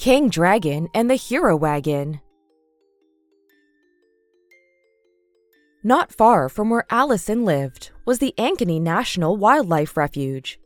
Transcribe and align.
King 0.00 0.30
Dragon 0.30 0.88
and 0.94 1.10
the 1.10 1.14
Hero 1.14 1.54
Wagon. 1.54 2.22
Not 5.84 6.10
far 6.10 6.48
from 6.48 6.70
where 6.70 6.86
Allison 6.88 7.44
lived 7.44 7.90
was 8.06 8.18
the 8.18 8.32
Ankeny 8.38 8.80
National 8.80 9.36
Wildlife 9.36 9.98
Refuge. 9.98 10.58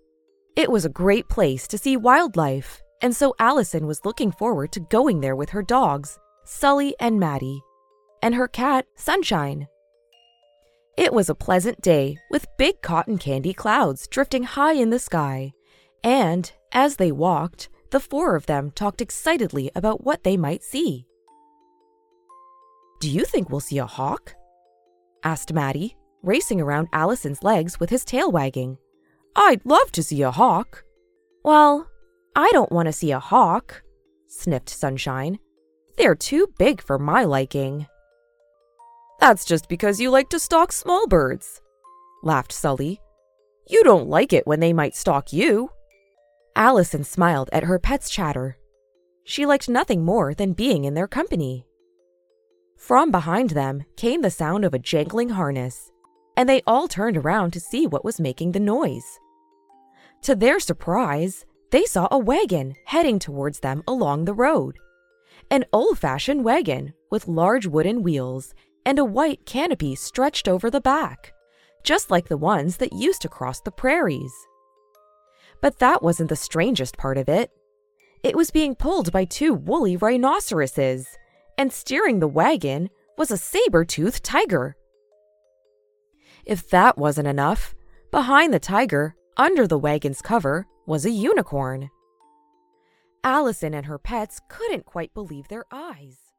It 0.55 0.71
was 0.71 0.85
a 0.85 0.89
great 0.89 1.29
place 1.29 1.67
to 1.67 1.79
see 1.79 1.97
wildlife, 1.97 2.81
and 3.03 3.17
so 3.17 3.35
Allison 3.41 3.89
was 3.89 4.05
looking 4.05 4.31
forward 4.31 4.71
to 4.71 4.79
going 4.79 5.21
there 5.21 5.35
with 5.35 5.51
her 5.51 5.63
dogs, 5.65 6.17
Sully 6.45 6.95
and 7.01 7.19
Maddie, 7.19 7.61
and 8.23 8.37
her 8.37 8.47
cat, 8.47 8.87
Sunshine. 8.95 9.67
It 10.97 11.13
was 11.13 11.29
a 11.29 11.35
pleasant 11.35 11.81
day 11.81 12.19
with 12.31 12.47
big 12.57 12.83
cotton 12.83 13.19
candy 13.19 13.53
clouds 13.53 14.07
drifting 14.07 14.45
high 14.45 14.75
in 14.75 14.91
the 14.91 15.01
sky, 15.01 15.55
and 16.05 16.53
as 16.71 16.95
they 16.95 17.11
walked, 17.11 17.69
the 17.91 18.01
four 18.01 18.37
of 18.37 18.47
them 18.47 18.71
talked 18.71 19.01
excitedly 19.01 19.71
about 19.75 20.05
what 20.05 20.25
they 20.25 20.37
might 20.37 20.63
see. 20.63 21.07
Do 23.01 23.11
you 23.11 23.25
think 23.25 23.51
we'll 23.51 23.61
see 23.61 23.79
a 23.79 23.87
hawk? 23.87 24.35
asked 25.23 25.53
Maddie, 25.53 25.97
racing 26.23 26.61
around 26.61 26.89
Allison's 26.93 27.43
legs 27.43 27.79
with 27.79 27.91
his 27.91 28.05
tail 28.05 28.31
wagging. 28.31 28.79
I'd 29.37 29.65
love 29.65 29.91
to 29.93 30.03
see 30.03 30.23
a 30.23 30.31
hawk. 30.31 30.85
Well, 31.45 31.89
I 32.37 32.51
don't 32.53 32.73
want 32.73 32.87
to 32.87 32.93
see 32.93 33.11
a 33.11 33.19
hawk, 33.19 33.83
sniffed 34.29 34.71
Sunshine. 34.71 35.39
They're 35.97 36.15
too 36.15 36.49
big 36.59 36.81
for 36.81 36.99
my 36.99 37.25
liking. 37.25 37.87
That's 39.21 39.45
just 39.45 39.69
because 39.69 40.01
you 40.01 40.11
like 40.11 40.29
to 40.31 40.39
stalk 40.39 40.73
small 40.73 41.07
birds, 41.07 41.61
laughed 42.23 42.53
Sully. 42.53 43.01
You 43.69 43.83
don't 43.85 44.09
like 44.09 44.33
it 44.33 44.47
when 44.47 44.61
they 44.61 44.73
might 44.73 44.95
stalk 44.95 45.33
you. 45.33 45.71
Allison 46.57 47.03
smiled 47.03 47.51
at 47.53 47.65
her 47.65 47.81
pet's 47.81 48.09
chatter. 48.09 48.59
She 49.25 49.45
liked 49.45 49.69
nothing 49.69 50.05
more 50.05 50.35
than 50.35 50.53
being 50.53 50.85
in 50.85 50.95
their 50.95 51.09
company. 51.09 51.67
From 52.77 53.11
behind 53.11 53.51
them 53.51 53.85
came 53.97 54.23
the 54.23 54.31
sound 54.31 54.65
of 54.65 54.73
a 54.73 54.79
jangling 54.79 55.31
harness, 55.31 55.91
and 56.37 56.49
they 56.49 56.63
all 56.67 56.87
turned 56.87 57.17
around 57.17 57.53
to 57.53 57.61
see 57.61 57.87
what 57.87 58.05
was 58.05 58.21
making 58.21 58.53
the 58.53 58.61
noise. 58.61 59.19
To 60.23 60.37
their 60.37 60.61
surprise, 60.61 61.45
they 61.71 61.87
saw 61.87 62.07
a 62.11 62.19
wagon 62.19 62.75
heading 62.87 63.19
towards 63.19 63.61
them 63.61 63.83
along 63.89 64.25
the 64.25 64.35
road. 64.35 64.79
An 65.51 65.65
old 65.73 65.99
fashioned 65.99 66.45
wagon 66.45 66.95
with 67.11 67.27
large 67.27 67.67
wooden 67.67 68.03
wheels 68.03 68.55
and 68.87 68.99
a 68.99 69.05
white 69.05 69.45
canopy 69.45 69.95
stretched 69.97 70.47
over 70.47 70.71
the 70.71 70.81
back, 70.81 71.33
just 71.83 72.11
like 72.11 72.29
the 72.29 72.37
ones 72.37 72.77
that 72.77 72.93
used 72.93 73.23
to 73.23 73.29
cross 73.29 73.61
the 73.61 73.73
prairies. 73.73 74.33
But 75.61 75.79
that 75.79 76.03
wasn't 76.03 76.29
the 76.29 76.37
strangest 76.37 76.97
part 76.97 77.19
of 77.19 77.29
it. 77.29 77.51
It 78.23 78.37
was 78.37 78.51
being 78.51 78.75
pulled 78.75 79.13
by 79.13 79.25
two 79.25 79.53
woolly 79.53 79.97
rhinoceroses, 79.97 81.07
and 81.59 81.73
steering 81.73 82.21
the 82.21 82.29
wagon 82.29 82.91
was 83.17 83.31
a 83.31 83.37
saber 83.37 83.85
toothed 83.85 84.25
tiger. 84.25 84.77
If 86.45 86.69
that 86.71 86.99
wasn't 86.99 87.29
enough, 87.29 87.75
behind 88.11 88.53
the 88.53 88.59
tiger, 88.59 89.15
under 89.37 89.67
the 89.67 89.79
wagon's 89.79 90.21
cover, 90.21 90.67
was 90.87 91.07
a 91.07 91.11
unicorn. 91.11 91.91
Allison 93.23 93.73
and 93.73 93.87
her 93.87 93.99
pets 93.99 94.41
couldn't 94.49 94.85
quite 94.85 95.15
believe 95.15 95.49
their 95.49 95.65
eyes. 95.71 96.34